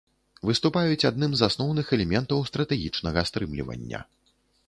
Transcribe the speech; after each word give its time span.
Выступаюць 0.49 1.07
адным 1.09 1.35
з 1.41 1.49
асноўных 1.49 1.91
элементаў 1.97 2.41
стратэгічнага 2.49 3.25
стрымлівання. 3.31 3.99